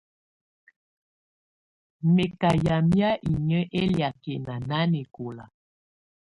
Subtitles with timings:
[2.13, 5.45] Mɛ̀ kà yamɛ̀́á inyǝ́ ɛliakɛna nanɛkɔ̀la.